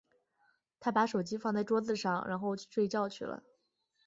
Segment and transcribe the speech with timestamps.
[0.79, 3.43] 她把手机放在桌子上，然后睡觉去了。